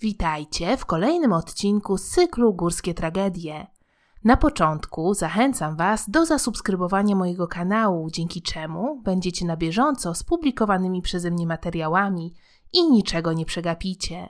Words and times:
Witajcie 0.00 0.76
w 0.76 0.86
kolejnym 0.86 1.32
odcinku 1.32 1.98
z 1.98 2.08
cyklu 2.08 2.54
Górskie 2.54 2.94
Tragedie. 2.94 3.66
Na 4.24 4.36
początku 4.36 5.14
zachęcam 5.14 5.76
Was 5.76 6.10
do 6.10 6.26
zasubskrybowania 6.26 7.16
mojego 7.16 7.48
kanału, 7.48 8.10
dzięki 8.10 8.42
czemu 8.42 9.00
będziecie 9.02 9.46
na 9.46 9.56
bieżąco 9.56 10.14
z 10.14 10.22
publikowanymi 10.22 11.02
przeze 11.02 11.30
mnie 11.30 11.46
materiałami 11.46 12.34
i 12.72 12.90
niczego 12.90 13.32
nie 13.32 13.44
przegapicie. 13.44 14.28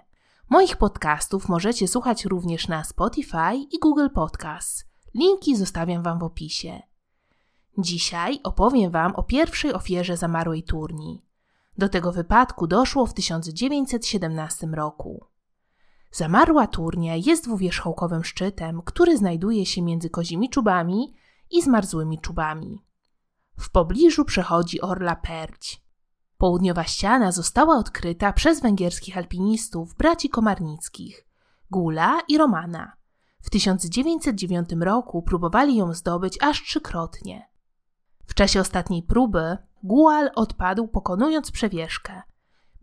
Moich 0.51 0.77
podcastów 0.77 1.49
możecie 1.49 1.89
słuchać 1.89 2.25
również 2.25 2.69
na 2.69 2.85
Spotify 2.85 3.55
i 3.73 3.79
Google 3.79 4.09
Podcasts. 4.15 4.85
Linki 5.15 5.57
zostawiam 5.57 6.03
Wam 6.03 6.19
w 6.19 6.23
opisie. 6.23 6.83
Dzisiaj 7.79 8.41
opowiem 8.45 8.91
Wam 8.91 9.15
o 9.15 9.23
pierwszej 9.23 9.75
ofierze 9.75 10.17
zamarłej 10.17 10.63
turni. 10.63 11.23
Do 11.79 11.89
tego 11.89 12.13
wypadku 12.13 12.67
doszło 12.67 13.07
w 13.07 13.15
1917 13.15 14.67
roku. 14.67 15.25
Zamarła 16.11 16.67
turnia 16.67 17.17
jest 17.17 17.45
dwuwierzchołkowym 17.45 18.25
szczytem, 18.25 18.83
który 18.85 19.17
znajduje 19.17 19.67
się 19.67 19.83
między 19.83 20.11
kozimi 20.11 20.51
czubami 20.51 21.15
i 21.51 21.63
zmarzłymi 21.63 22.19
czubami. 22.19 22.85
W 23.59 23.71
pobliżu 23.71 24.25
przechodzi 24.25 24.81
Orla 24.81 25.17
Perć. 25.17 25.83
Południowa 26.39 26.85
ściana 26.85 27.33
została 27.33 27.77
odkryta 27.77 28.33
przez 28.33 28.61
węgierskich 28.61 29.17
alpinistów 29.17 29.95
braci 29.95 30.29
Komarnickich, 30.29 31.27
Gula 31.71 32.21
i 32.29 32.39
Romana. 32.39 32.93
W 33.43 33.51
1909 33.51 34.69
roku 34.81 35.23
próbowali 35.23 35.77
ją 35.77 35.95
zdobyć 35.95 36.43
aż 36.43 36.63
trzykrotnie. 36.63 37.49
W 38.27 38.35
czasie 38.35 38.61
ostatniej 38.61 39.03
próby 39.03 39.57
Gual 39.83 40.31
odpadł 40.35 40.89
pokonując 40.89 41.51
przewieszkę. 41.51 42.23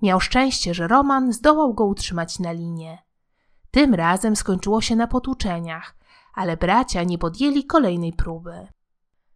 Miał 0.01 0.20
szczęście, 0.20 0.73
że 0.73 0.87
Roman 0.87 1.34
zdołał 1.34 1.73
go 1.73 1.85
utrzymać 1.85 2.39
na 2.39 2.51
linie. 2.51 3.04
Tym 3.75 3.93
razem 3.93 4.35
skończyło 4.35 4.81
się 4.81 4.95
na 4.95 5.07
potłuczeniach, 5.07 5.95
ale 6.34 6.57
bracia 6.57 7.04
nie 7.04 7.18
podjęli 7.18 7.65
kolejnej 7.65 8.13
próby. 8.13 8.68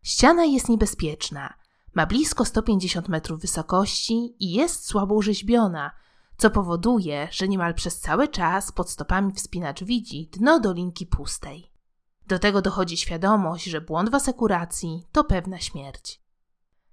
Ściana 0.02 0.46
jest 0.46 0.70
niebezpieczna. 0.70 1.54
Ma 1.96 2.06
blisko 2.06 2.46
150 2.46 3.10
metrów 3.10 3.42
wysokości 3.42 4.36
i 4.40 4.52
jest 4.52 4.86
słabo 4.86 5.22
rzeźbiona, 5.22 5.92
co 6.38 6.50
powoduje, 6.50 7.28
że 7.32 7.48
niemal 7.48 7.74
przez 7.74 8.00
cały 8.00 8.28
czas 8.28 8.72
pod 8.72 8.90
stopami 8.90 9.34
wspinacz 9.34 9.84
widzi 9.84 10.30
dno 10.34 10.60
dolinki 10.60 11.06
pustej. 11.06 11.72
Do 12.28 12.40
tego 12.40 12.62
dochodzi 12.62 12.98
świadomość, 12.98 13.66
że 13.66 13.82
błąd 13.82 14.10
w 14.10 14.16
asekuracji 14.16 15.04
to 15.12 15.24
pewna 15.24 15.60
śmierć. 15.60 16.22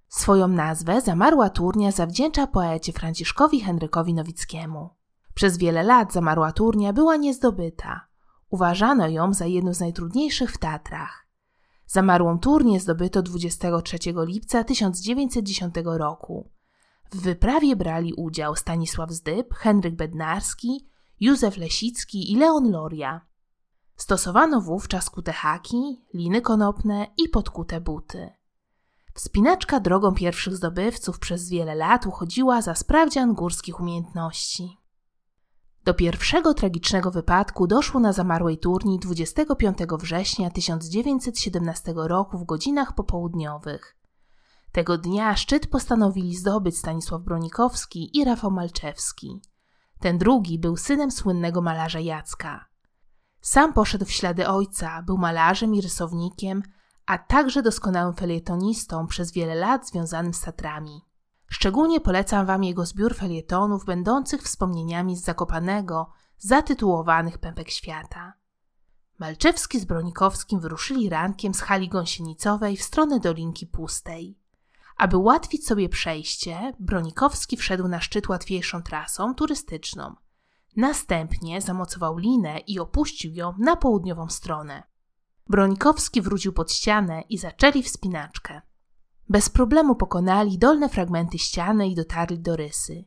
Swoją 0.09 0.49
nazwę 0.49 1.01
zamarła 1.01 1.51
turnia 1.51 1.93
zawdzięcza 1.93 2.47
poecie 2.47 2.93
Franciszkowi 2.93 3.61
Henrykowi 3.61 4.15
Nowickiemu. 4.15 4.91
Przez 5.37 5.59
wiele 5.59 5.83
lat 5.83 6.13
zamarła 6.13 6.53
turnia 6.53 6.93
była 6.93 7.17
niezdobyta. 7.17 8.07
Uważano 8.51 9.09
ją 9.09 9.35
za 9.35 9.47
jedną 9.47 9.75
z 9.75 9.81
najtrudniejszych 9.81 10.53
w 10.53 10.59
Tatrach. 10.59 11.27
Zamarłą 11.87 12.39
turnię 12.39 12.81
zdobyto 12.81 13.23
23 13.23 13.99
lipca 14.17 14.65
1910 14.65 15.75
roku. 15.85 16.51
W 17.11 17.17
wyprawie 17.17 17.77
brali 17.77 18.15
udział 18.15 18.57
Stanisław 18.57 19.11
Zdyb, 19.11 19.55
Henryk 19.55 19.95
Bednarski, 19.95 20.89
Józef 21.21 21.57
Lesicki 21.57 22.33
i 22.33 22.37
Leon 22.37 22.71
Loria. 22.71 23.21
Stosowano 23.97 24.61
wówczas 24.61 25.11
kute 25.11 25.33
haki, 25.33 26.05
liny 26.15 26.41
konopne 26.41 27.07
i 27.17 27.29
podkute 27.29 27.81
buty. 27.81 28.31
Wspinaczka 29.15 29.81
drogą 29.81 30.15
pierwszych 30.15 30.57
zdobywców 30.57 31.19
przez 31.19 31.49
wiele 31.49 31.75
lat 31.75 32.07
uchodziła 32.07 32.63
za 32.63 32.75
sprawdzian 32.75 33.35
górskich 33.35 33.81
umiejętności. 33.81 34.86
Do 35.87 35.95
pierwszego 35.95 36.55
tragicznego 36.55 37.11
wypadku 37.11 37.67
doszło 37.67 38.01
na 38.01 38.13
zamarłej 38.13 38.59
turni 38.59 38.99
25 38.99 39.79
września 39.99 40.51
1917 40.51 41.93
roku 41.97 42.39
w 42.39 42.45
godzinach 42.45 42.95
popołudniowych. 42.95 43.97
Tego 44.73 44.99
dnia 44.99 45.37
szczyt 45.37 45.67
postanowili 45.67 46.37
zdobyć 46.37 46.79
Stanisław 46.79 47.23
Bronikowski 47.23 48.19
i 48.19 48.25
Rafał 48.25 48.51
Malczewski. 48.51 49.41
Ten 50.01 50.19
drugi 50.19 50.59
był 50.59 50.77
synem 50.77 51.11
słynnego 51.11 51.63
malarza 51.63 52.01
Jacka. 52.01 52.65
Sam 53.41 53.73
poszedł 53.73 54.05
w 54.05 54.11
ślady 54.11 54.49
ojca, 54.49 55.03
był 55.03 55.19
malarzem 55.19 55.75
i 55.75 55.81
rysownikiem, 55.81 56.63
a 57.07 57.19
także 57.19 57.63
doskonałym 57.63 58.15
felietonistą 58.15 59.07
przez 59.07 59.33
wiele 59.33 59.55
lat 59.55 59.89
związanym 59.89 60.35
z 60.35 60.41
Tatrami. 60.41 61.03
Szczególnie 61.49 62.01
polecam 62.01 62.47
Wam 62.47 62.65
jego 62.65 62.87
zbiór 62.87 63.15
felietonów 63.15 63.85
będących 63.85 64.43
wspomnieniami 64.43 65.17
z 65.17 65.25
Zakopanego, 65.25 66.13
zatytułowanych 66.39 67.39
Pępek 67.39 67.71
Świata. 67.71 68.33
Malczewski 69.19 69.81
z 69.81 69.85
Bronikowskim 69.85 70.61
wyruszyli 70.61 71.09
rankiem 71.09 71.55
z 71.55 71.61
hali 71.61 71.89
gąsienicowej 71.89 72.77
w 72.77 72.83
stronę 72.83 73.21
Dolinki 73.21 73.67
Pustej. 73.67 74.39
Aby 74.97 75.17
ułatwić 75.17 75.67
sobie 75.67 75.89
przejście, 75.89 76.73
Bronikowski 76.81 77.57
wszedł 77.57 77.89
na 77.89 78.01
szczyt 78.01 78.29
łatwiejszą 78.29 78.83
trasą 78.83 79.35
turystyczną. 79.35 80.15
Następnie 80.77 81.61
zamocował 81.61 82.19
linę 82.19 82.59
i 82.59 82.79
opuścił 82.79 83.33
ją 83.33 83.55
na 83.59 83.77
południową 83.77 84.29
stronę. 84.29 84.83
Bronikowski 85.49 86.23
wrócił 86.23 86.53
pod 86.53 86.73
ścianę 86.73 87.23
i 87.29 87.39
zaczęli 87.39 87.83
wspinaczkę. 87.83 88.63
Bez 89.29 89.49
problemu 89.49 89.95
pokonali 89.95 90.59
dolne 90.59 90.89
fragmenty 90.89 91.39
ściany 91.39 91.89
i 91.89 91.95
dotarli 91.95 92.39
do 92.39 92.57
rysy. 92.57 93.05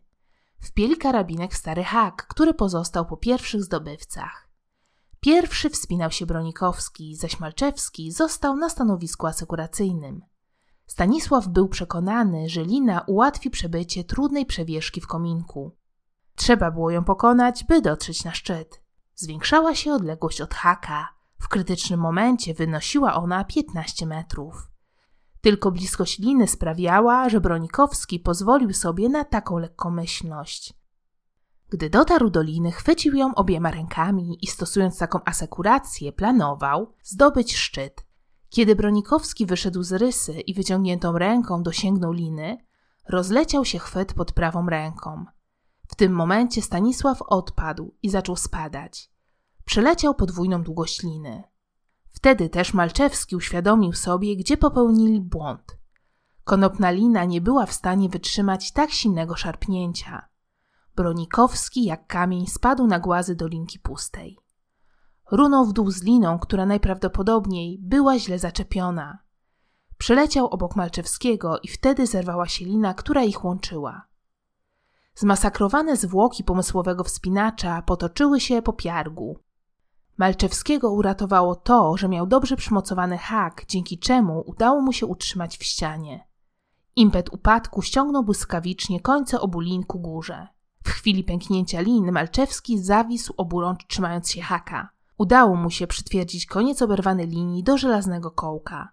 Wpieli 0.59 0.97
karabinek 0.97 1.53
w 1.53 1.57
stary 1.57 1.83
hak, 1.83 2.27
który 2.27 2.53
pozostał 2.53 3.05
po 3.05 3.17
pierwszych 3.17 3.63
zdobywcach. 3.63 4.49
Pierwszy 5.19 5.69
wspinał 5.69 6.11
się 6.11 6.25
Bronikowski, 6.25 7.15
zaś 7.15 7.39
Malczewski 7.39 8.11
został 8.11 8.55
na 8.55 8.69
stanowisku 8.69 9.27
asekuracyjnym. 9.27 10.21
Stanisław 10.85 11.47
był 11.47 11.69
przekonany, 11.69 12.49
że 12.49 12.63
lina 12.63 13.01
ułatwi 13.07 13.49
przebycie 13.49 14.03
trudnej 14.03 14.45
przewieszki 14.45 15.01
w 15.01 15.07
kominku. 15.07 15.75
Trzeba 16.35 16.71
było 16.71 16.91
ją 16.91 17.03
pokonać, 17.03 17.63
by 17.63 17.81
dotrzeć 17.81 18.23
na 18.23 18.33
szczyt. 18.33 18.81
Zwiększała 19.15 19.75
się 19.75 19.93
odległość 19.93 20.41
od 20.41 20.53
haka. 20.53 21.09
W 21.39 21.47
krytycznym 21.47 21.99
momencie 21.99 22.53
wynosiła 22.53 23.13
ona 23.13 23.43
15 23.43 24.05
metrów. 24.05 24.69
Tylko 25.41 25.71
bliskość 25.71 26.19
liny 26.19 26.47
sprawiała, 26.47 27.29
że 27.29 27.41
Bronikowski 27.41 28.19
pozwolił 28.19 28.73
sobie 28.73 29.09
na 29.09 29.25
taką 29.25 29.57
lekkomyślność. 29.57 30.73
Gdy 31.69 31.89
dotarł 31.89 32.29
do 32.29 32.41
liny, 32.41 32.71
chwycił 32.71 33.15
ją 33.15 33.35
obiema 33.35 33.71
rękami 33.71 34.37
i 34.41 34.47
stosując 34.47 34.97
taką 34.97 35.19
asekurację, 35.25 36.11
planował 36.11 36.93
zdobyć 37.03 37.55
szczyt. 37.55 38.05
Kiedy 38.49 38.75
Bronikowski 38.75 39.45
wyszedł 39.45 39.83
z 39.83 39.91
rysy 39.91 40.33
i 40.33 40.53
wyciągniętą 40.53 41.17
ręką 41.17 41.63
dosięgnął 41.63 42.11
liny, 42.11 42.57
rozleciał 43.09 43.65
się 43.65 43.79
chwyt 43.79 44.13
pod 44.13 44.31
prawą 44.31 44.69
ręką. 44.69 45.25
W 45.87 45.95
tym 45.95 46.13
momencie 46.13 46.61
Stanisław 46.61 47.21
odpadł 47.21 47.95
i 48.03 48.09
zaczął 48.09 48.35
spadać. 48.35 49.11
Przeleciał 49.65 50.15
podwójną 50.15 50.63
długość 50.63 51.03
liny. 51.03 51.43
Wtedy 52.11 52.49
też 52.49 52.73
Malczewski 52.73 53.35
uświadomił 53.35 53.93
sobie, 53.93 54.35
gdzie 54.35 54.57
popełnili 54.57 55.21
błąd. 55.21 55.77
Konopna 56.43 56.91
lina 56.91 57.25
nie 57.25 57.41
była 57.41 57.65
w 57.65 57.73
stanie 57.73 58.09
wytrzymać 58.09 58.71
tak 58.71 58.91
silnego 58.91 59.35
szarpnięcia. 59.35 60.27
Bronikowski 60.95 61.83
jak 61.85 62.07
kamień 62.07 62.47
spadł 62.47 62.87
na 62.87 62.99
głazy 62.99 63.35
dolinki 63.35 63.79
pustej. 63.79 64.39
Runął 65.31 65.65
w 65.65 65.73
dół 65.73 65.91
z 65.91 66.03
liną, 66.03 66.39
która 66.39 66.65
najprawdopodobniej 66.65 67.79
była 67.81 68.19
źle 68.19 68.39
zaczepiona. 68.39 69.19
Przeleciał 69.97 70.47
obok 70.47 70.75
Malczewskiego 70.75 71.59
i 71.59 71.67
wtedy 71.67 72.07
zerwała 72.07 72.47
się 72.47 72.65
lina, 72.65 72.93
która 72.93 73.23
ich 73.23 73.45
łączyła. 73.45 74.07
Zmasakrowane 75.15 75.97
zwłoki 75.97 76.43
pomysłowego 76.43 77.03
wspinacza 77.03 77.81
potoczyły 77.81 78.39
się 78.39 78.61
po 78.61 78.73
piargu. 78.73 79.39
Malczewskiego 80.19 80.91
uratowało 80.91 81.55
to, 81.55 81.97
że 81.97 82.09
miał 82.09 82.27
dobrze 82.27 82.55
przymocowany 82.55 83.17
hak, 83.17 83.65
dzięki 83.67 83.99
czemu 83.99 84.43
udało 84.45 84.81
mu 84.81 84.93
się 84.93 85.05
utrzymać 85.05 85.57
w 85.57 85.63
ścianie. 85.63 86.27
Impet 86.95 87.33
upadku 87.33 87.81
ściągnął 87.81 88.23
błyskawicznie 88.23 88.99
końce 88.99 89.41
obu 89.41 89.59
lin 89.59 89.83
ku 89.83 89.99
górze. 89.99 90.47
W 90.83 90.89
chwili 90.89 91.23
pęknięcia 91.23 91.81
lin 91.81 92.11
Malczewski 92.11 92.79
zawisł 92.79 93.33
oburącz 93.37 93.87
trzymając 93.87 94.31
się 94.31 94.41
haka. 94.41 94.89
Udało 95.17 95.55
mu 95.55 95.69
się 95.69 95.87
przytwierdzić 95.87 96.45
koniec 96.45 96.81
oberwanej 96.81 97.27
linii 97.27 97.63
do 97.63 97.77
żelaznego 97.77 98.31
kołka. 98.31 98.89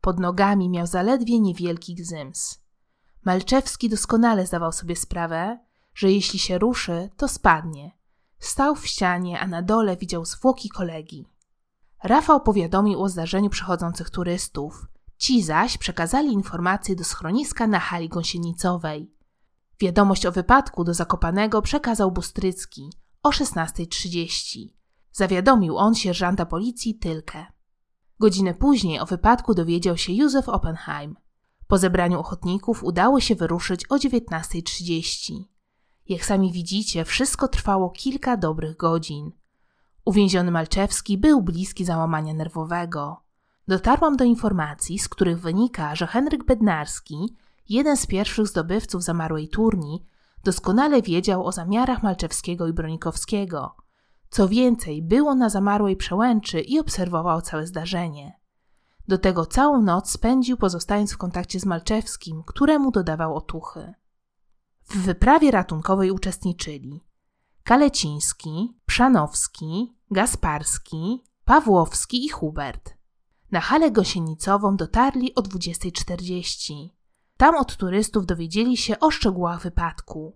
Pod 0.00 0.20
nogami 0.20 0.68
miał 0.68 0.86
zaledwie 0.86 1.40
niewielki 1.40 1.94
gzyms. 1.94 2.60
Malczewski 3.24 3.88
doskonale 3.88 4.46
zdawał 4.46 4.72
sobie 4.72 4.96
sprawę, 4.96 5.58
że 5.94 6.12
jeśli 6.12 6.38
się 6.38 6.58
ruszy, 6.58 7.10
to 7.16 7.28
spadnie, 7.28 7.95
Stał 8.38 8.74
w 8.74 8.86
ścianie, 8.86 9.40
a 9.40 9.46
na 9.46 9.62
dole 9.62 9.96
widział 9.96 10.24
zwłoki 10.24 10.68
kolegi. 10.68 11.26
Rafał 12.02 12.40
powiadomił 12.40 13.02
o 13.02 13.08
zdarzeniu 13.08 13.50
przychodzących 13.50 14.10
turystów. 14.10 14.86
Ci 15.18 15.42
zaś 15.42 15.78
przekazali 15.78 16.32
informacje 16.32 16.96
do 16.96 17.04
schroniska 17.04 17.66
na 17.66 17.80
hali 17.80 18.08
gąsienicowej. 18.08 19.10
Wiadomość 19.80 20.26
o 20.26 20.32
wypadku 20.32 20.84
do 20.84 20.94
Zakopanego 20.94 21.62
przekazał 21.62 22.12
Bustrycki 22.12 22.90
o 23.22 23.30
16.30. 23.30 24.68
Zawiadomił 25.12 25.76
on 25.76 25.94
sierżanta 25.94 26.46
policji 26.46 26.94
Tylkę. 26.94 27.46
Godzinę 28.20 28.54
później 28.54 29.00
o 29.00 29.06
wypadku 29.06 29.54
dowiedział 29.54 29.96
się 29.96 30.12
Józef 30.12 30.48
Oppenheim. 30.48 31.16
Po 31.66 31.78
zebraniu 31.78 32.20
ochotników 32.20 32.84
udało 32.84 33.20
się 33.20 33.34
wyruszyć 33.34 33.86
o 33.86 33.96
19.30. 33.96 35.55
Jak 36.08 36.24
sami 36.24 36.52
widzicie, 36.52 37.04
wszystko 37.04 37.48
trwało 37.48 37.90
kilka 37.90 38.36
dobrych 38.36 38.76
godzin. 38.76 39.32
Uwięziony 40.04 40.50
Malczewski 40.50 41.18
był 41.18 41.42
bliski 41.42 41.84
załamania 41.84 42.34
nerwowego. 42.34 43.22
Dotarłam 43.68 44.16
do 44.16 44.24
informacji, 44.24 44.98
z 44.98 45.08
których 45.08 45.40
wynika, 45.40 45.94
że 45.94 46.06
Henryk 46.06 46.44
Bednarski, 46.44 47.36
jeden 47.68 47.96
z 47.96 48.06
pierwszych 48.06 48.46
zdobywców 48.46 49.02
zamarłej 49.02 49.48
turni, 49.48 50.04
doskonale 50.44 51.02
wiedział 51.02 51.46
o 51.46 51.52
zamiarach 51.52 52.02
Malczewskiego 52.02 52.66
i 52.66 52.72
Bronikowskiego. 52.72 53.76
Co 54.30 54.48
więcej, 54.48 55.02
było 55.02 55.34
na 55.34 55.48
zamarłej 55.48 55.96
przełęczy 55.96 56.60
i 56.60 56.78
obserwował 56.78 57.40
całe 57.40 57.66
zdarzenie. 57.66 58.40
Do 59.08 59.18
tego 59.18 59.46
całą 59.46 59.82
noc 59.82 60.10
spędził 60.10 60.56
pozostając 60.56 61.12
w 61.12 61.18
kontakcie 61.18 61.60
z 61.60 61.66
Malczewskim, 61.66 62.42
któremu 62.46 62.90
dodawał 62.90 63.34
otuchy. 63.34 63.94
W 64.88 64.96
wyprawie 64.96 65.50
ratunkowej 65.50 66.10
uczestniczyli 66.10 67.04
Kaleciński, 67.64 68.78
Przanowski, 68.86 69.96
Gasparski, 70.10 71.24
Pawłowski 71.44 72.24
i 72.24 72.28
Hubert. 72.28 72.94
Na 73.50 73.60
halę 73.60 73.90
gosienicową 73.90 74.76
dotarli 74.76 75.34
o 75.34 75.40
20.40. 75.42 76.88
Tam 77.36 77.56
od 77.56 77.76
turystów 77.76 78.26
dowiedzieli 78.26 78.76
się 78.76 79.00
o 79.00 79.10
szczegółach 79.10 79.62
wypadku. 79.62 80.34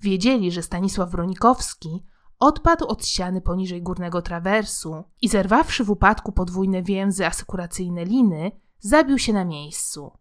Wiedzieli, 0.00 0.52
że 0.52 0.62
Stanisław 0.62 1.10
Bronikowski 1.10 2.04
odpadł 2.38 2.86
od 2.86 3.06
ściany 3.06 3.40
poniżej 3.40 3.82
górnego 3.82 4.22
trawersu 4.22 5.04
i 5.22 5.28
zerwawszy 5.28 5.84
w 5.84 5.90
upadku 5.90 6.32
podwójne 6.32 6.82
więzy 6.82 7.26
asekuracyjne 7.26 8.04
liny, 8.04 8.52
zabił 8.78 9.18
się 9.18 9.32
na 9.32 9.44
miejscu. 9.44 10.12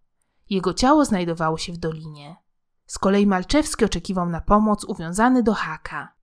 Jego 0.49 0.73
ciało 0.73 1.05
znajdowało 1.05 1.57
się 1.57 1.73
w 1.73 1.77
dolinie. 1.77 2.44
Z 2.85 2.99
kolei 2.99 3.27
Malczewski 3.27 3.85
oczekiwał 3.85 4.29
na 4.29 4.41
pomoc 4.41 4.83
uwiązany 4.83 5.43
do 5.43 5.53
haka. 5.53 6.15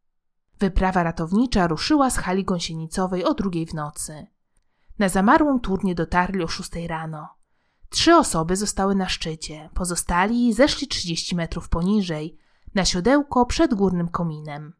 Wyprawa 0.59 1.03
ratownicza 1.03 1.67
ruszyła 1.67 2.11
z 2.11 2.17
hali 2.17 2.44
gąsienicowej 2.44 3.25
o 3.25 3.35
drugiej 3.35 3.67
w 3.67 3.75
nocy. 3.75 4.26
Na 4.99 5.09
zamarłą 5.09 5.61
turnię 5.61 5.94
dotarli 5.94 6.43
o 6.43 6.49
szóstej 6.49 6.87
rano. 6.87 7.29
Trzy 7.88 8.17
osoby 8.17 8.56
zostały 8.56 8.94
na 8.94 9.09
szczycie, 9.09 9.70
pozostali 9.75 10.53
zeszli 10.53 10.88
30 10.88 11.37
metrów 11.37 11.69
poniżej, 11.69 12.38
na 12.75 12.85
siodełko 12.85 13.47
przed 13.47 13.75
górnym 13.75 14.09
kominem. 14.09 14.73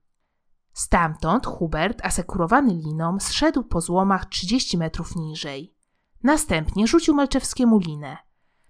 Stamtąd 0.73 1.47
Hubert, 1.47 2.05
asekurowany 2.05 2.75
liną, 2.75 3.21
zszedł 3.21 3.65
po 3.65 3.81
złomach 3.81 4.27
30 4.27 4.79
metrów 4.79 5.17
niżej. 5.17 5.75
Następnie 6.23 6.87
rzucił 6.87 7.15
Malczewskiemu 7.15 7.79
linę. 7.79 8.17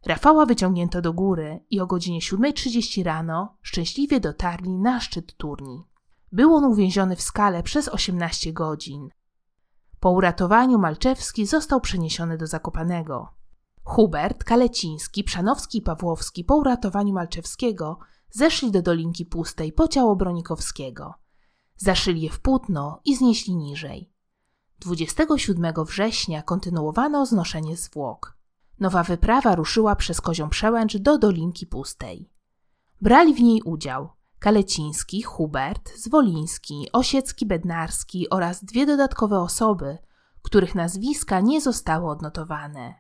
Rafała 0.07 0.47
wyciągnięto 0.47 1.03
do 1.03 1.13
góry 1.13 1.65
i 1.71 1.81
o 1.81 1.87
godzinie 1.87 2.21
7.30 2.21 3.05
rano 3.05 3.57
szczęśliwie 3.63 4.21
dotarli 4.21 4.79
na 4.79 5.01
szczyt 5.01 5.37
turni. 5.37 5.85
Był 6.33 6.55
on 6.55 6.65
uwięziony 6.65 7.17
w 7.17 7.23
skale 7.23 7.63
przez 7.63 7.89
18 7.89 8.53
godzin. 8.53 9.09
Po 10.01 10.11
uratowaniu 10.11 10.79
Malczewski 10.79 11.47
został 11.47 11.81
przeniesiony 11.81 12.39
do 12.39 12.47
Zakopanego. 12.47 13.29
Hubert, 13.85 14.45
Kaleciński, 14.45 15.25
Przanowski 15.25 15.79
i 15.79 15.83
Pawłowski 15.83 16.45
po 16.45 16.57
uratowaniu 16.57 17.13
Malczewskiego 17.13 17.99
zeszli 18.31 18.71
do 18.71 18.83
Dolinki 18.83 19.27
Pustej 19.27 19.73
po 19.73 19.89
ciało 19.89 20.17
Bronikowskiego. 20.17 21.15
Zaszyli 21.77 22.21
je 22.21 22.31
w 22.31 22.41
płótno 22.41 23.01
i 23.05 23.17
znieśli 23.17 23.57
niżej. 23.57 24.13
27 24.79 25.75
września 25.85 26.43
kontynuowano 26.43 27.27
znoszenie 27.27 27.77
zwłok. 27.77 28.42
Nowa 28.81 29.03
wyprawa 29.03 29.55
ruszyła 29.55 29.97
przez 29.97 30.21
Kozią 30.21 30.49
Przełęcz 30.49 30.97
do 30.97 31.19
Dolinki 31.19 31.67
Pustej. 31.67 32.31
Brali 33.01 33.35
w 33.35 33.41
niej 33.41 33.63
udział 33.63 34.09
Kaleciński, 34.39 35.23
Hubert, 35.23 35.99
Zwoliński, 35.99 36.89
Osiecki, 36.93 37.47
Bednarski 37.47 38.31
oraz 38.31 38.65
dwie 38.65 38.87
dodatkowe 38.87 39.41
osoby, 39.41 39.99
których 40.43 40.75
nazwiska 40.75 41.41
nie 41.41 41.61
zostały 41.61 42.11
odnotowane. 42.11 42.95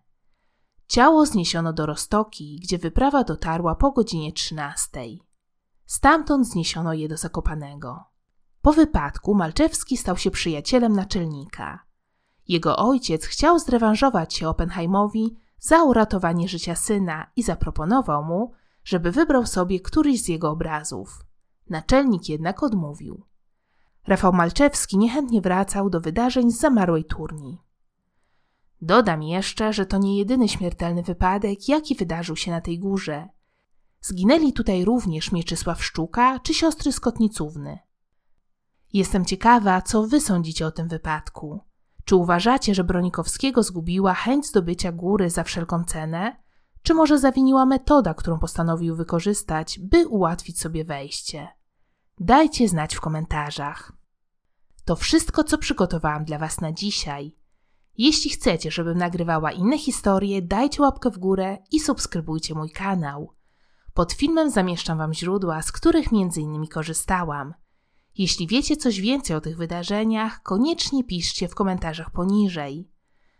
Ciało 0.87 1.27
zniesiono 1.27 1.73
do 1.73 1.87
Rostoki, 1.87 2.61
gdzie 2.63 2.79
wyprawa 2.79 3.25
dotarła 3.25 3.75
po 3.75 3.93
godzinie 3.93 4.33
13. 4.33 5.01
Stamtąd 5.87 6.47
zniesiono 6.49 6.93
je 6.93 7.09
do 7.09 7.17
Zakopanego. 7.17 8.05
Po 8.63 8.73
wypadku 8.73 9.35
Malczewski 9.35 9.97
stał 9.97 10.17
się 10.17 10.31
przyjacielem 10.31 10.93
naczelnika. 10.93 11.87
Jego 12.49 12.77
ojciec 12.77 13.25
chciał 13.25 13.59
zrewanżować 13.59 14.35
się 14.35 14.49
Oppenheimowi 14.49 15.37
za 15.63 15.85
uratowanie 15.85 16.49
życia 16.49 16.75
syna 16.75 17.31
i 17.37 17.43
zaproponował 17.43 18.25
mu, 18.25 18.53
żeby 18.85 19.13
wybrał 19.13 19.47
sobie 19.47 19.81
któryś 19.81 20.23
z 20.23 20.29
jego 20.29 20.51
obrazów. 20.51 21.25
Naczelnik 21.71 22.29
jednak 22.29 22.63
odmówił. 22.63 23.27
Rafał 24.07 24.33
Malczewski 24.33 24.99
niechętnie 24.99 25.41
wracał 25.41 25.91
do 25.91 26.01
wydarzeń 26.01 26.51
z 26.51 26.61
zamarłej 26.61 27.05
turni. 27.05 27.63
Dodam 28.81 29.23
jeszcze, 29.23 29.73
że 29.73 29.87
to 29.87 29.99
nie 29.99 30.19
jedyny 30.19 30.49
śmiertelny 30.49 31.03
wypadek, 31.03 31.69
jaki 31.69 31.95
wydarzył 31.95 32.37
się 32.37 32.51
na 32.51 32.61
tej 32.61 32.79
górze. 32.79 33.29
Zginęli 34.01 34.53
tutaj 34.53 34.85
również 34.85 35.33
Mieczysław 35.33 35.85
Szczuka 35.85 36.39
czy 36.39 36.55
siostry 36.55 36.93
Skotnicówny. 36.93 37.79
Jestem 38.93 39.25
ciekawa, 39.25 39.83
co 39.83 40.07
wy 40.07 40.21
sądzicie 40.21 40.67
o 40.67 40.71
tym 40.71 40.89
wypadku. 40.89 41.61
Czy 42.05 42.17
uważacie, 42.17 42.75
że 42.75 42.85
Bronikowskiego 42.85 43.63
zgubiła 43.63 44.15
chęć 44.15 44.47
zdobycia 44.47 44.93
góry 44.93 45.31
za 45.31 45.45
wszelką 45.45 45.85
cenę? 45.85 46.37
Czy 46.83 46.95
może 46.95 47.19
zawiniła 47.19 47.67
metoda, 47.67 48.15
którą 48.15 48.39
postanowił 48.39 48.97
wykorzystać, 48.97 49.79
by 49.79 50.09
ułatwić 50.09 50.61
sobie 50.61 50.85
wejście? 50.85 51.49
Dajcie 52.21 52.69
znać 52.69 52.95
w 52.95 53.01
komentarzach. 53.01 53.93
To 54.85 54.97
wszystko, 54.97 55.45
co 55.45 55.59
przygotowałam 55.59 56.25
dla 56.25 56.39
Was 56.39 56.61
na 56.61 56.73
dzisiaj. 56.73 57.37
Jeśli 57.99 58.31
chcecie, 58.31 58.71
żebym 58.71 58.99
nagrywała 58.99 59.53
inne 59.53 59.79
historie, 59.79 60.43
dajcie 60.43 60.83
łapkę 60.83 61.11
w 61.11 61.19
górę 61.19 61.59
i 61.73 61.81
subskrybujcie 61.81 62.55
mój 62.55 62.71
kanał. 62.71 63.33
Pod 63.95 64.13
filmem 64.13 64.51
zamieszczam 64.51 64.99
Wam 64.99 65.15
źródła, 65.15 65.63
z 65.63 65.73
których 65.73 66.07
m.in. 66.13 66.67
korzystałam. 66.67 67.55
Jeśli 68.19 68.47
wiecie 68.47 68.77
coś 68.77 69.01
więcej 69.01 69.37
o 69.37 69.41
tych 69.41 69.57
wydarzeniach, 69.57 70.43
koniecznie 70.43 71.05
piszcie 71.05 71.49
w 71.49 71.55
komentarzach 71.55 72.11
poniżej. 72.11 72.89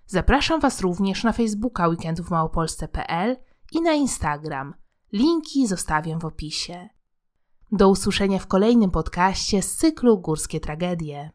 Zapraszam 0.07 0.61
Was 0.61 0.81
również 0.81 1.25
na 1.25 1.33
Facebooka 1.33 1.89
weekendówmałopolsce.pl 1.89 3.37
i 3.73 3.81
na 3.81 3.93
Instagram. 3.93 4.75
Linki 5.13 5.67
zostawiam 5.67 6.21
w 6.21 6.25
opisie. 6.25 6.89
Do 7.73 7.89
usłyszenia 7.89 8.39
w 8.39 8.47
kolejnym 8.47 8.91
podcaście 8.91 9.63
z 9.63 9.77
cyklu 9.77 10.19
Górskie 10.19 10.61
Tragedie. 10.61 11.31